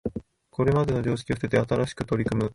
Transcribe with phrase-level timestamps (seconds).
[0.49, 2.49] これまでの常識を捨てて新しく取り組む